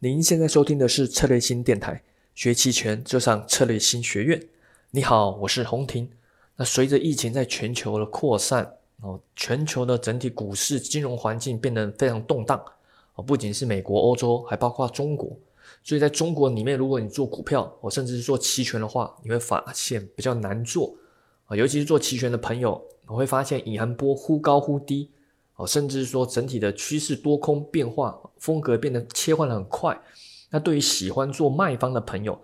[0.00, 2.02] 您现在收听的是策略新电台，
[2.34, 4.38] 学期权就上策略新学院。
[4.90, 6.06] 你好，我是洪婷。
[6.56, 12.62] 那随着疫情在全球的扩散，哦，全球的整体股市金融环境变得非常动荡。
[13.14, 15.34] 哦，不仅是美国、欧洲，还包括中国。
[15.82, 20.94] 所以在中国里面，如果你做股票，哦，甚至是做期权的话，你会发现比较难做。
[21.46, 25.08] 啊，尤其是做期权的朋友，我会发现隐含波忽高忽低。
[25.56, 29.98] 哦，甚至是说整体的趋势多空变化风格变得切换的很快，
[30.50, 32.38] 那对于喜欢做卖方的朋友，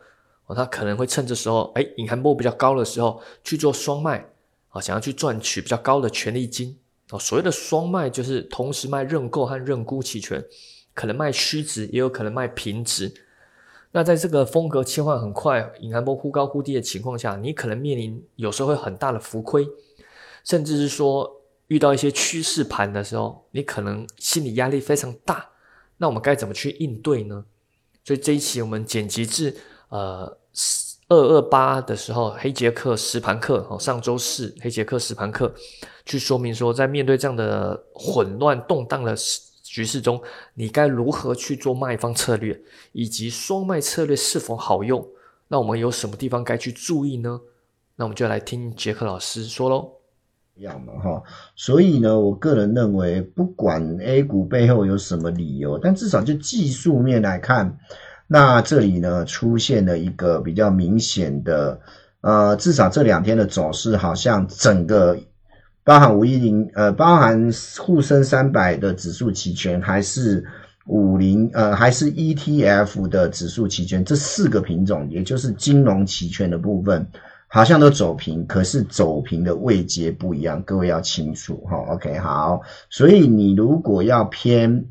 [0.46, 4.26] 哦，他可能会趁这时候，哎，隐含波比较高的时候去做双卖，
[4.70, 6.78] 啊，想要去赚取比较高的权利金，
[7.10, 10.42] 哦，所谓的双卖就是同时卖认购和认沽期权，
[10.94, 13.12] 可能卖虚值，也有可能卖平值。
[13.90, 19.68] 那在这个风格切换很快、隐含波忽高忽低的情况下，你可能面临有时候会很大的浮亏，
[20.44, 21.41] 甚至是说。
[21.72, 25.48] 遇到一些趋势盘的时候，你可能心理压力非常大。
[25.96, 27.42] 那我们该怎么去应对呢？
[28.04, 29.56] 所以这一期我们剪辑至
[29.88, 30.36] 呃
[31.08, 35.54] 二二八的时候，黑杰克实盘课哦，上周四黑杰克实盘课
[36.04, 39.16] 去说明说，在面对这样的混乱动荡的
[39.62, 40.20] 局势中，
[40.52, 42.60] 你该如何去做卖方策略，
[42.92, 45.08] 以及双卖策略是否好用？
[45.48, 47.40] 那我们有什么地方该去注意呢？
[47.96, 50.01] 那我们就来听杰克老师说喽。
[50.62, 51.22] 样嘛哈，
[51.54, 57.76] 所以呢，我个人认为，不管 A 股背后有什么理由，但至少就技术面来看，
[58.26, 61.80] 那这里呢出现了一个比较明显的，
[62.22, 65.18] 呃，至少这两天的走势，好像整个
[65.84, 70.44] 包含五一零，呃，包含沪深三百的指数期权，还是
[70.86, 77.06] 五零，呃，还是 ETF 的指数期权，这四个品种，也就是金融期权的部分。
[77.52, 81.76] 好像都走平，可是走平的位阶不一样，各位要清楚哈。
[81.92, 84.86] OK，好，所以你如果要偏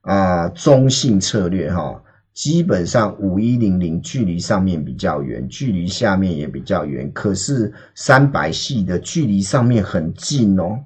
[0.00, 10.78] 啊中性策略哈，基本上五一零零距离上面比较远，距离下面也比较远，可是三百系的距离上面很近哦。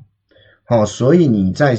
[0.64, 1.78] 好，所以你在。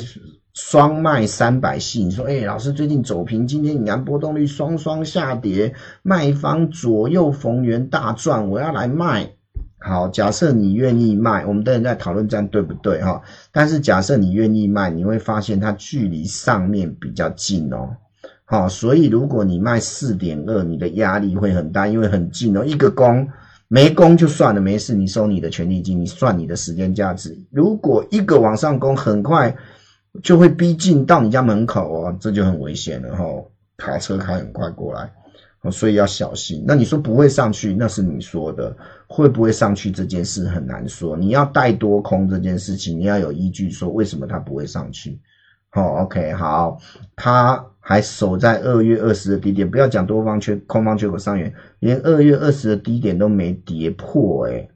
[0.53, 9.31] 双卖三百系，你说，哎，老师最近走平，今天你看波动率双双下跌，卖方左右逢源大赚，我要来卖。
[9.79, 13.23] 好，假设你愿意卖，我们等人在讨论这样对不对哈？
[13.51, 17.97] 但是假设你愿意卖，你会发现它距离上面比较近哦。
[18.45, 22.63] 好，所以如果你卖四点二，你的压力会很大，因为很近哦。
[22.63, 23.27] 一个攻
[23.67, 27.35] 没攻就算了，没事，你收你的权利金，你算你的时间价值。
[27.49, 29.55] 如果一个往上攻，很快。
[30.21, 33.25] 就会逼近到你家门口哦，这就很危险了哈。
[33.77, 35.11] 卡车开很快过来，
[35.71, 36.63] 所以要小心。
[36.67, 38.75] 那你说不会上去，那是你说的，
[39.07, 41.17] 会不会上去这件事很难说。
[41.17, 45.19] 你要带多空这件事情，你要有依据说为什么它不会上去。
[45.69, 46.77] 好，OK，好，
[47.15, 54.69] 它还守在二月二十的低点，不要讲多方缺空方缺口上缘，连二月二十的低点都没跌破哎。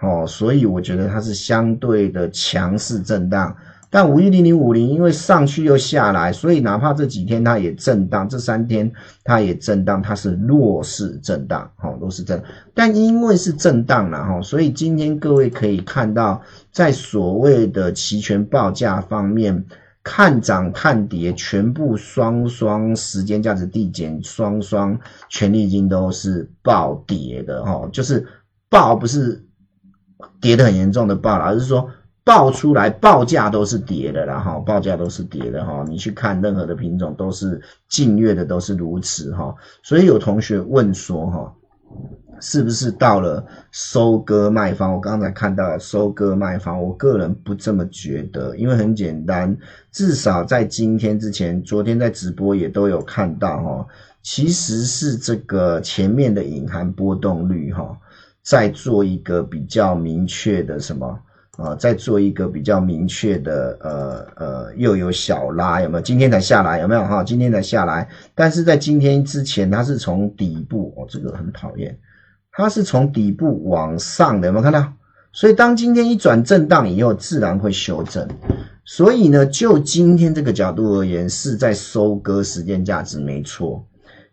[0.00, 3.54] 哦，所以我觉得它是相对的强势震荡。
[3.94, 8.90] 但五一零零五零因为上去又下来，所以哪怕这几天它也震荡，这三天
[9.22, 12.42] 它也震荡，它是弱势震荡，哈，弱势震。
[12.74, 19.64] 但因为是震荡了哈，所以今天各位可以看到，在所谓的期权报价方面，
[20.02, 28.26] 看涨看跌，全部双双时间价值递减，双双权利金都是暴跌的哈，就是
[28.68, 29.46] 暴不是
[30.40, 31.88] 跌得很严重的暴了，而是说。
[32.24, 35.84] 报出来报价都是跌的啦，哈，报价都是跌的哈。
[35.86, 39.54] 你去看任何的品种都是近月的都是如此哈。
[39.82, 41.54] 所以有同学问说哈，
[42.40, 44.94] 是不是到了收割卖方？
[44.94, 49.54] 我刚才看到了收割卖方，我个人不这么觉得，因为很简单，
[49.92, 53.86] 至少在今天之前，昨天在直播也都有看到哈，
[54.22, 57.98] 其实是这个前面的隐含波动率哈，
[58.42, 61.20] 在做一个比较明确的什么？
[61.56, 66.02] 啊，再做一个比较明确的，呃呃，又有小拉有没有？
[66.02, 67.04] 今天才下来有没有？
[67.04, 71.96] 哈，今天才下来，但是在今天之前，它是从底部哦，这个很讨厌，
[72.50, 74.92] 它是从底部往上的，有没有看到？
[75.32, 78.28] 所以当今天一转震荡以后，自然会修正。
[78.84, 83.86] 所以呢，就今天这个角度而言，是在收割时间价值没错。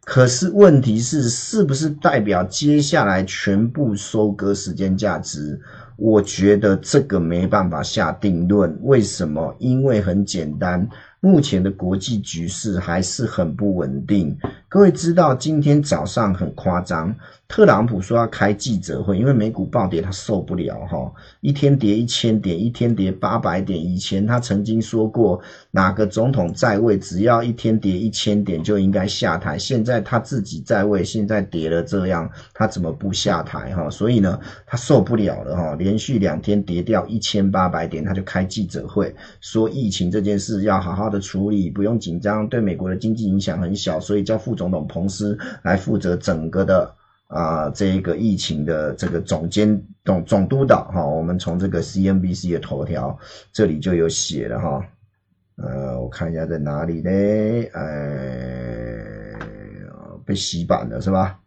[0.03, 5.61] 可是问题是，是不是代表接下来全部收割时间价值？
[6.03, 9.55] 我觉得这个没办法下定论，为什么？
[9.59, 10.89] 因为很简单，
[11.19, 14.35] 目前的国际局势还是很不稳定。
[14.71, 17.13] 各位知道今天早上很夸张，
[17.49, 23.77] 特朗普说要开记者会，因为美股暴跌他受不了哈，一天跌一千点，一天跌八百点。
[23.77, 25.41] 以前他曾经说过，
[25.71, 29.57] 哪个总统在位，只要一天跌一千点就应该下台。
[29.57, 33.89] 现在他自己在位，现在跌了这样，他怎么不下台哈？
[33.89, 44.60] 所以呢，他受不了了哈，连续两天跌掉一千八百点，他就开记者会说疫情这件事要好好的处理，不用紧张，对美国的经济影响很小，所以叫副总。
[44.61, 46.93] 总统彭斯来负责整个的
[47.25, 53.17] 啊，这个疫情的这个总监总总督导哈，我们从这个 CNBC 的头条
[53.51, 54.85] 这里就有写了哈，
[55.55, 57.09] 呃，我看一下在哪里呢？
[57.73, 59.33] 哎，
[60.23, 61.39] 被洗版了是吧？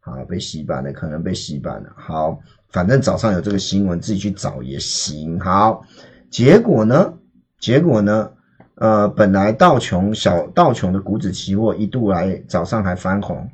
[0.00, 1.92] 啊，被洗版了，可能被洗版了。
[1.94, 2.40] 好，
[2.70, 5.38] 反正早上有这个新闻，自己去找也行。
[5.38, 5.84] 好，
[6.30, 7.12] 结果呢？
[7.60, 8.32] 结果呢？
[8.76, 13.50] 呃，本来道琼小道琼的股指期货一度来早上还翻红，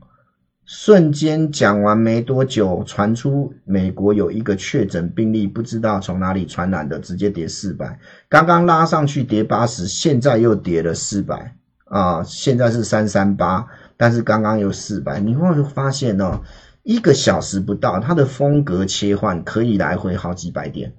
[0.65, 7.99] 瞬间讲完没多久，传出美国有一个确诊病例，不知道从哪里传染的，直接跌四百。
[8.29, 11.55] 刚刚拉上去跌八十，现在又跌了四百
[11.87, 12.23] 啊！
[12.23, 13.67] 现在是三三八，
[13.97, 15.19] 但是刚刚又四百。
[15.19, 16.43] 你会发现哦，
[16.85, 20.93] 一个小时不到，它的风格切换可以来回好几百点。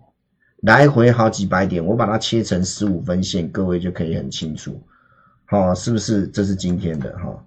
[0.62, 4.82] 来回好几百点，我把它切成十五分线，各位就可以很清楚，
[5.46, 6.28] 好，是不是？
[6.28, 7.44] 这是今天的哈，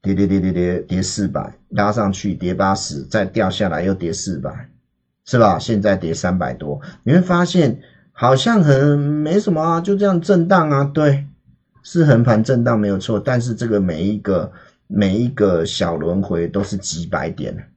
[0.00, 4.68] 跌跌跌跌跌跌四百，拉上去跌八十，再掉下来又跌四百，
[5.24, 5.58] 是吧？
[5.58, 7.80] 现在跌三百多，你会发现
[8.12, 11.26] 好像很没什么啊，就这样震荡啊，对，
[11.82, 14.52] 是横盘震荡没有错，但是这个每一个
[14.86, 17.70] 每一个小轮回都是几百点。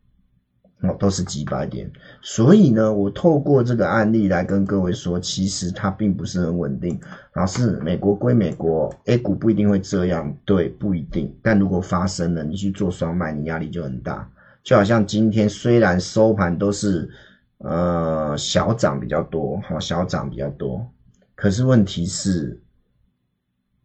[0.82, 1.92] 哦，都是几百点，
[2.22, 6.98] 所以呢，我透过这个案例来跟各位说，其实它并不是很稳定。
[7.34, 11.36] 老师，美国归美国，A 股不一定会这样，对，不一定。
[11.42, 14.30] 但如果发生了，你去做双卖，你压力就很大。
[14.64, 17.10] 就好像今天虽然收盘都是
[17.58, 20.88] 呃小涨比较多，好，小涨比较多，
[21.36, 22.58] 可是问题是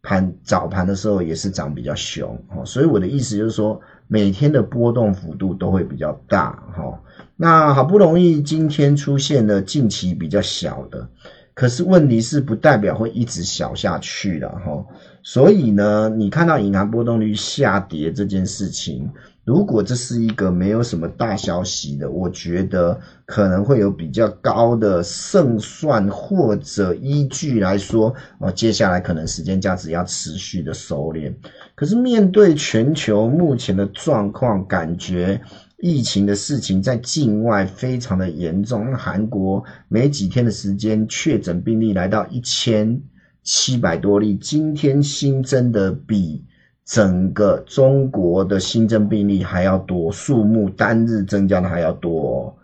[0.05, 3.81] 盘早盘的时候也是涨比较凶，哦，所以我的意思就是说。
[4.07, 7.01] 每天的波动幅度都会比较大，哈。
[7.37, 11.09] 那好不容易今天出现了近期比较小的，
[11.55, 14.85] 可是问题是不代表会一直小下去了，哈。
[15.23, 19.11] 所以呢，你看到银行波动率下跌这件事情。
[19.45, 31.31] 如果这是一个没有什么大消息的，我觉得可能会有比较高的胜算或者依据来说，哦，接下来可能时间价值要持续的收敛。
[31.75, 35.39] 可是面对全球目前的状况，感觉
[35.79, 38.91] 疫情的事情在境外非常的严重。
[38.91, 43.01] 那韩国没几天的时间，确诊病例来到一千
[43.43, 46.45] 七百多例，今天新增的比。
[46.87, 52.55] 整个中国的新增病例还要多，数目单日增加的还要多，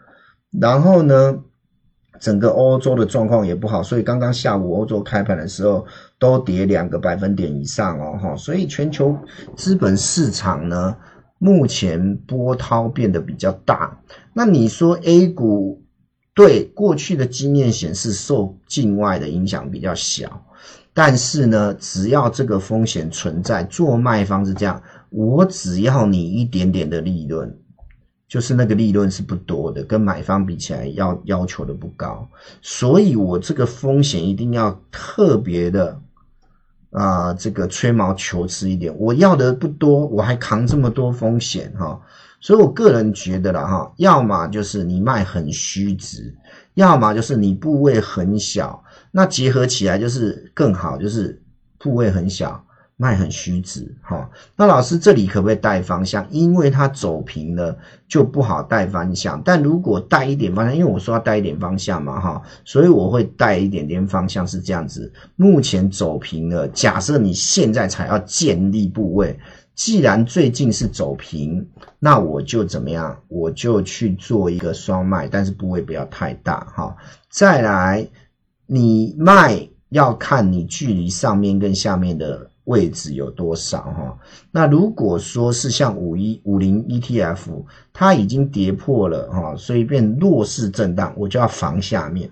[0.61, 1.39] 然后呢，
[2.21, 5.87] 整个欧洲的状况也不好，所以刚刚下午欧洲开盘的时候
[6.19, 9.17] 都跌两个百分点以上哦，哈，所以全球
[9.57, 10.95] 资本市场呢，
[11.40, 13.98] 目前波涛变得比较大。
[14.32, 15.82] 那你说 A 股
[16.34, 20.44] 对过去的经验显示受境外的影响比较小。
[20.92, 27.56] 但是呢，只要这个风险存在，做卖方是这样，我只要你一点点的利润，
[28.28, 32.28] 就是那个利润是不多的，跟买方比起来要要求的不高，
[32.60, 36.00] 所以我这个风险一定要特别的
[36.90, 42.00] 啊，这个吹毛求疵一点，我要的不多，我还扛这么多风险哈，
[42.40, 46.35] 所以我个人觉得了哈，要么就是你卖很虚值，
[46.75, 48.82] 要么就是你部位很小。
[49.12, 51.40] 那结合起来就是更好，就是
[51.78, 52.64] 部位很小，
[53.00, 54.30] 卖很虚值，哈。
[54.54, 56.26] 那老师这里可不可以带方向？
[56.30, 57.75] 因为它走平了
[58.07, 59.40] 就不好带方向。
[59.42, 65.11] 但如果带一点方向，因为我说要带一点方向嘛，哈，所以我会带一点点方向是这样子。
[65.37, 69.38] 目前走平了，假设你现在才要建立部位，
[69.75, 71.66] 既然最近是走平，
[71.99, 73.19] 那我就怎么样？
[73.28, 76.95] 我就去做一个双卖，但是部位不要太大，哈。
[77.30, 78.07] 再来。
[78.73, 84.19] 你卖要看你距离上面跟下面的位置有多少哈。
[84.50, 92.31] 那如果说是像五一五零 ETF，它已经跌破了哈，所以变弱势震荡，我就要防下面。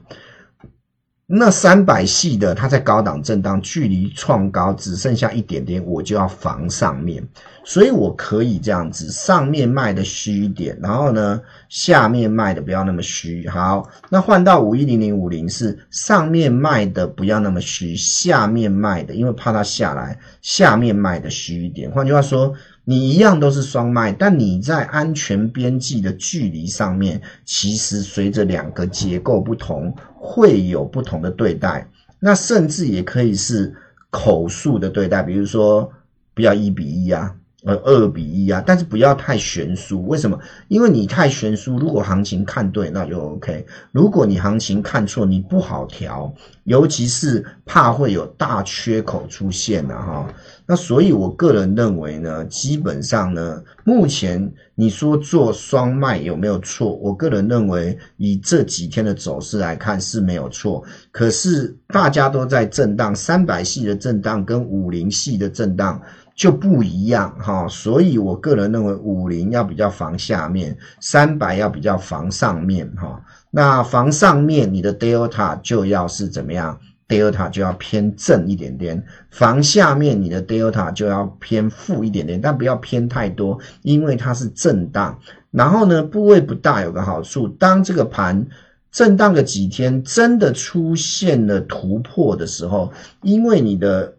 [1.30, 7.22] 那三百系的，它在高档震荡，距离创高只剩下一点点，我就要防上面，
[7.64, 13.46] 所以我可以这样子，上面卖的虚一点，然后呢，下面卖的不要那么虚。
[13.46, 21.90] 好，那换到五一零零五零是上面卖的不要那么虚，下面卖的，因为怕它下来，下面卖的虚一点。
[21.90, 22.54] 换句话说。
[22.90, 31.86] 你一样都是双脉，但你在安全边际的距离上面，其实随着两个结构不同，会有不同的对待。
[32.18, 33.74] 那甚至也可以是
[34.08, 35.92] 口述的对待，比如说
[36.32, 37.34] 不要一比一啊。
[37.68, 40.06] 呃，二比一啊，但是不要太悬殊。
[40.06, 40.38] 为什么？
[40.68, 46.32] 因为你太悬殊，如果行情看对，那就 OK；如果你行情看错，你不好调，
[46.64, 50.34] 尤其是怕会有大缺口出现了哈。
[50.64, 56.94] 那所以，我个人认为呢，基本上呢，目前你说做双卖有没有错？
[56.94, 60.82] 我个人认为，以这几天的走势来看是没有错。
[61.10, 66.00] 可是大家都在震荡，三百系的震荡跟五零系的震荡。
[66.38, 73.20] 就不一样哈，所以我个人认为五零要比较防下面，三百要比较防上面哈。
[73.50, 76.78] 那防上面，你的 delta 就要是怎么样
[77.08, 79.04] ？delta 就要偏正一点点。
[79.32, 85.18] 防下面，你的 delta 就要偏负一点点，但不要偏太多，因为它是震荡。
[85.50, 88.46] 然后呢，部位不大有个好处，当这个盘
[88.92, 92.92] 震荡个几天，真的出现了突破的时候，
[93.22, 94.14] 因为你的。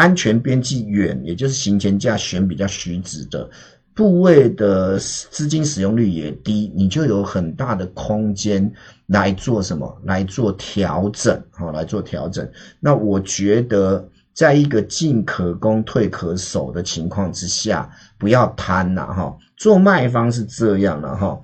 [0.00, 3.46] 安全边际远，也就是行前价选比较虚值的
[3.92, 8.72] 部位的资金使用率也低，你就有很大的空间
[9.08, 10.00] 来做什么？
[10.04, 12.50] 来做调整，好，来做调整。
[12.80, 19.36] 那我觉得，在一个进可攻、退可守的情况之下，不要贪呐，哈。
[19.58, 21.38] 做卖方是这样的哈。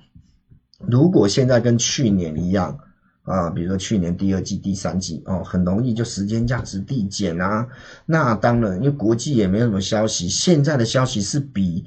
[0.79, 2.75] 如果现在跟去年一样。
[3.27, 7.67] 啊，比如说去年第二季、第三季哦，很容易就时间价值递减啊。
[8.05, 11.83] 那当然，因为国际也没有什么消息，现在的消息是比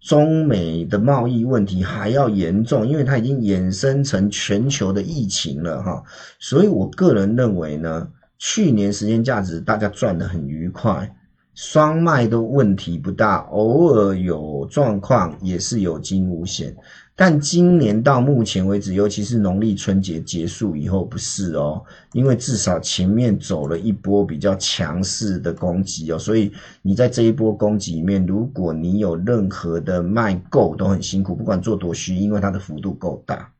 [0.00, 6.04] 中美的贸易问题还要严重，因为它已经衍生成全球的疫情了哈。
[6.38, 8.08] 所以我个人认为呢，
[8.38, 11.12] 去年时间价值大家赚得很愉快，
[11.54, 16.76] 双卖都问题不大，偶尔有状况也是有惊无险。
[17.16, 21.80] 但今年到目前为止，尤其是农历春节结束以后，不是哦，
[22.12, 26.52] 因为至少前面走了一波比较强势的攻击哦，所以
[26.82, 33.52] 你在这一波攻击里面，如果你有任何的卖够，都很辛苦，不管做多虚，因为它的幅度够大。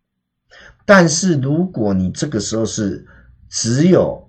[0.84, 3.06] 但是如果你这个时候是
[3.49, 4.28] 只有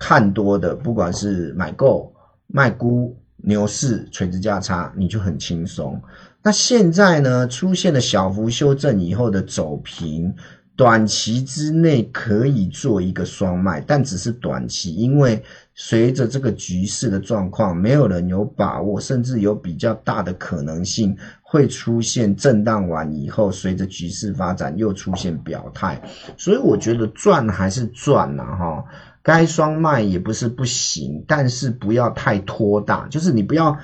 [0.00, 2.12] 看多的，不管是买够、
[2.48, 6.02] 卖估、牛市、垂直价差，你就很轻松。
[6.46, 10.34] 那现在呢，出现了小幅修正以后的走平，
[10.76, 15.42] 短期之内可以做一个双卖，但只是短期，因为
[15.74, 25.98] 随着这个局势的状况，没有人有把握，甚至有比较大的可能性会出现震荡完以后，随着局势发展又出现表态，
[26.36, 28.84] 所以我觉得赚还是赚呐，哈，
[29.22, 33.78] 该双卖也不是不行，但是不要太拖大，就是你不要。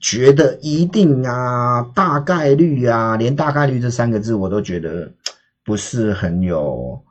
[0.00, 5.10] 觉得一定啊，大概率啊，连大概率这三个字我都觉得
[5.64, 7.02] 不是很有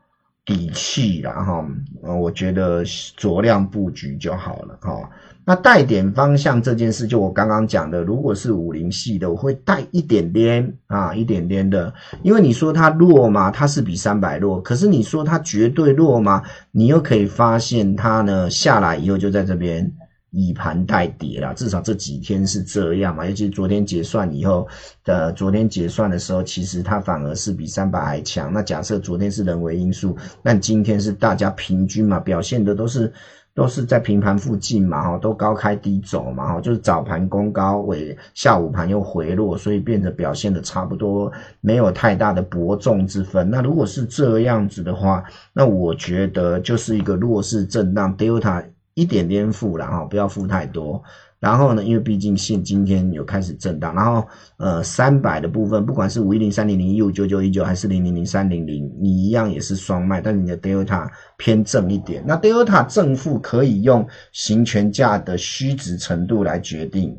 [0.46, 1.66] 底气了哈。
[2.04, 5.10] 呃，我觉得酌量布局就好了哈。
[5.48, 11.94] 那带点方向这件事，就我刚刚讲的，如果是五零系的，我会带一点点啊，一点点的。
[12.24, 16.42] 因为你说它弱嘛，它是比三百弱，可是你说它绝对弱吗？
[16.72, 19.92] 你又可以发现它呢下来以后就在这边。
[20.36, 23.26] 以盘代跌啦，至少这几天是这样嘛。
[23.26, 24.68] 尤其昨天结算以后
[25.06, 28.52] 的，昨天结算的时候，其实它反而是比三百还强。
[28.52, 33.14] 那假设昨天是人为因素，那今天是大家平均嘛，表现的都是
[33.54, 43.50] 都是在平盘附近嘛，哈，都高开低走嘛，哈，就是早盘攻高，尾下午盘又回落，所以变得表现的差不多，没有太大的伯仲之分。
[43.50, 45.24] 那如果是这样子的话，
[45.54, 48.66] 那我觉得就是一个弱势震荡，Delta。
[48.96, 51.02] 一点点负了哈，不要负太多。
[51.38, 54.26] 然后呢，因为毕竟现今天有开始震荡，然后
[54.58, 62.24] 呃三百的部分，不管是五一零三零零一五九九一九还是零零零三零零，你一样也是双卖，但你的 delta 偏正一点。
[62.26, 67.16] 那 delta 正负可以用行权价的虚值程度来决定，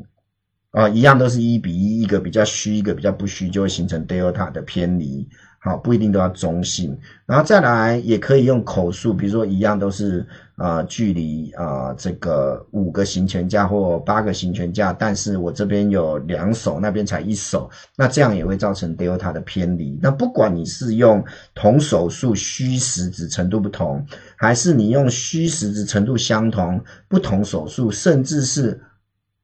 [0.71, 5.25] 啊，一样都是一比一，一个比较虚，一个比较不虚，就会形成 delta 的偏离。
[5.67, 19.99] 啊，不一定都要中性，然后再来也可以用口述，比如说一样都是啊，距离啊这个五个行权价或八个行权价，但是我这边有两手，那边才一手，那这样也会造成 delta 的偏离。
[20.01, 21.21] 那不管你是用
[21.53, 24.05] 同手数虚实值程度不同，
[24.37, 28.79] 还是你用虚实值程度相同，不同手数，甚至是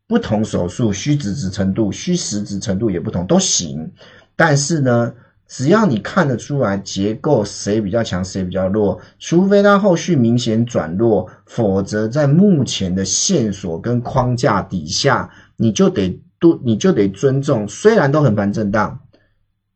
[0.07, 3.91] 不同手数虚值值程度、虚实值程度也不同都行，
[4.37, 5.13] 但是呢。
[5.47, 18.99] 只要你看得出来结构谁比较强谁比较弱，除非它后续明显转弱，否则在目前的线索跟框架底下，你就得都你就得尊重，虽然都很盘震荡，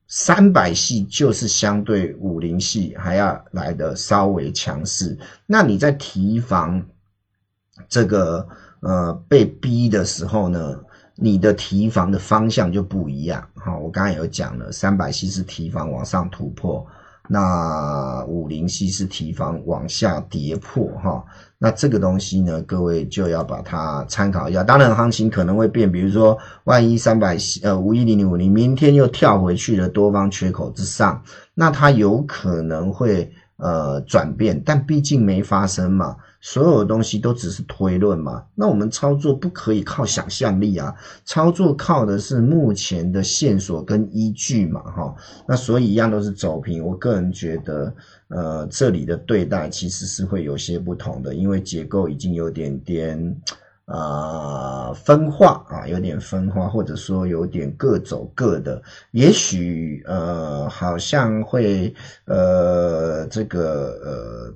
[0.08, 5.18] 三百系就是相对五零系还要来的稍微强势。
[5.46, 6.84] 那你在提防
[7.88, 8.48] 这个
[8.80, 10.80] 呃被逼的时候呢，
[11.18, 13.46] 你的提防的方向就不一样。
[13.56, 16.86] 哈，我刚才有讲了，三百系是提防往上突破。
[17.30, 21.22] 那五零系是提防往下跌破哈，
[21.58, 24.64] 那这个东西呢，各位就要把它参考一下。
[24.64, 31.22] 当然行情可能会变，比如说万一三百呃五一零零五零明天又跳回去了多方缺口之上，
[31.54, 36.18] 那它有可能会呃转变，但毕竟没发生嘛。
[36.40, 40.96] 所有东西都只是推论嘛，那我们操作不可以靠想象力啊，
[41.26, 45.16] 操作靠的是目前的线索跟依据嘛，哈，
[45.48, 46.86] 那所以一样都是走平。
[46.86, 47.94] 我个人觉得，
[48.28, 53.42] 呃，这里的对待其实是会有些不同的，因为结构已经有点点
[53.88, 61.94] 啊分化啊，有点分化，或者说有点各走各的，也许呃好像会
[62.26, 64.54] 呃这个呃。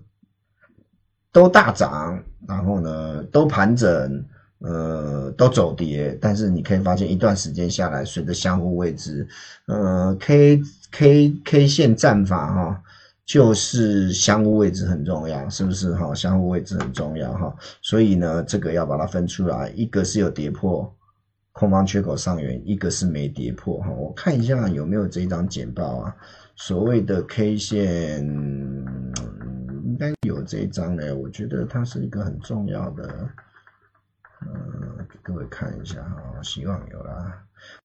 [1.34, 4.22] 都大涨，然后呢，都盘整，
[4.60, 9.26] 呃，都走跌，但是你可以发现一段时间下来，随着相互位置，
[9.66, 10.62] 呃，K
[10.92, 12.84] K K 线战法哈，
[13.26, 16.14] 就是相互位置很重要，是不是哈？
[16.14, 20.94] 相互位置很重要哈，所以呢，这个要把它分出来，一个是有跌破
[21.52, 23.90] 空方缺口上缘，一个是没跌破哈。
[23.92, 26.16] 我看一下有没有这一张简报啊，
[26.56, 28.26] 所谓的 K 线。
[29.84, 33.30] 应该有这一张呢，我觉得它是一个很重要的，
[34.42, 37.44] 嗯，给，各位看一下哈，希望有啦。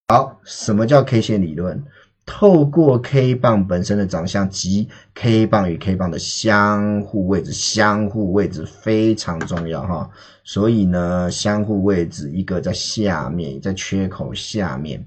[0.08, 1.82] 好，什么叫 K 线理论？
[2.26, 10.10] 透过 K 棒本身的长相及 K 棒与 K 棒的相互位置，相互位置非常重要哈。
[10.42, 15.06] 所以呢，相互位置一个在下面，在缺口下面。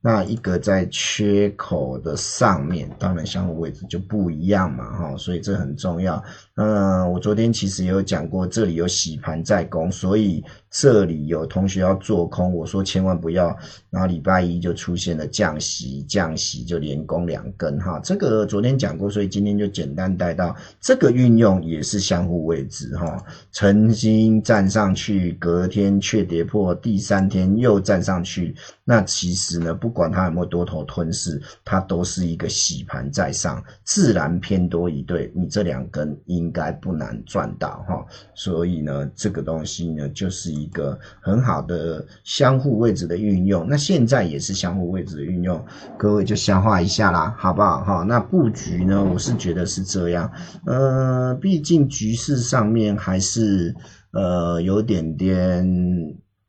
[0.00, 6.22] 那一个在缺口的上面，当然相互位置就不一样嘛，哈，所以这很重要。
[6.56, 10.44] 嗯，我昨天其实也有讲过，这里有洗盘在攻，所以。
[10.78, 13.46] 这里有同学要做空，我说千万不要，
[13.88, 23.16] 然后礼拜一就出现了降息，降息就连攻两根哈，这个昨天讲过，所以今天就简单带到这个运用也是相互位置哈，
[23.52, 40.65] 曾经站上去，隔天却跌破，第三天又站上去，那其实呢，不管它有没有多头吞噬，它都是一个洗盘在上，自然偏多一对，你这两根应该不难赚到哈，所以呢，这个东西呢就是一。
[40.66, 45.64] 一个很好的相互位置的运用，那现在也是相互位置的运用，
[45.96, 47.84] 各位就消化一下啦，好不好？
[47.84, 50.28] 哈，那布局呢，我是觉得是这样，
[50.66, 53.72] 呃，毕竟局势上面还是
[54.12, 55.64] 呃有点点，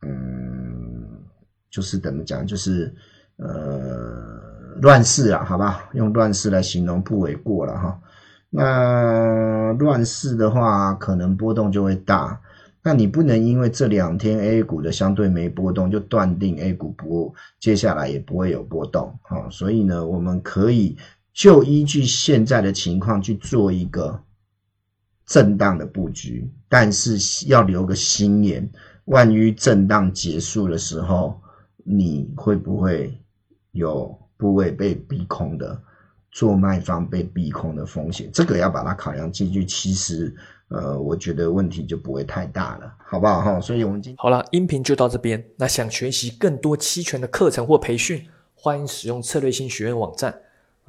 [0.01, 1.21] 嗯，
[1.69, 2.91] 就是怎么讲，就是
[3.37, 7.99] 呃乱世啊，好吧，用乱世来形容不为过了哈。
[8.49, 12.39] 那乱世的话，可能波动就会大。
[12.87, 19.49] 那你不能因为这两天 A 股的相对没波动，就断定 A 股不接下来也不会有波动啊。
[19.49, 20.95] 所以呢，我们可以
[21.33, 24.17] 就依据现在的情况去做一个
[25.25, 27.17] 震荡的布局，但是
[27.49, 28.65] 要留个心眼，
[29.03, 31.41] 万一震荡结束的时候，
[31.83, 33.19] 你会不会
[33.73, 35.77] 有部位被逼空的，
[36.31, 38.29] 做卖方被逼空的风险？
[38.31, 39.65] 这个要把它考量进去。
[39.65, 40.33] 其实。
[40.69, 43.61] 呃，我觉得问题就不会太大了，好不好哈？
[43.61, 45.41] 所以我们今好了，音频就到这边。
[45.55, 50.41] 那想学习更多期权的课程或培训，欢迎使用策略性学院网站。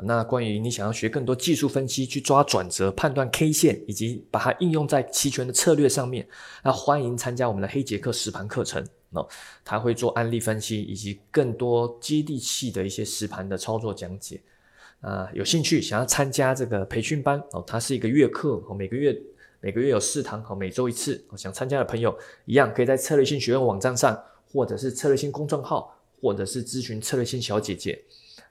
[0.03, 6.27] 那关于你想要学更多技术分析，去抓转折、判断 K 线，以及把它应用在期权的策略上面，
[6.65, 8.85] 那欢迎参加我们的黑杰克实盘课程。
[9.11, 9.27] 哦，
[9.65, 14.41] 他会做案例分析，以及更多接地气的一些实盘的操作讲解。
[15.01, 19.17] 啊，有兴趣想要参加这个培训班哦，它是一个月课，每个月。
[19.61, 21.25] 每个月有四堂，和每周一次。
[21.37, 28.03] 想参加的朋友一样，可以在策略性学院网站上，或者是策略性公众号，或者是咨询策略性小姐姐。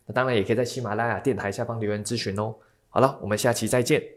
[0.06, 2.56] 那当然也可以在喜马拉雅电台下方留言咨询哦。
[2.90, 4.17] 好了，我们下期再见。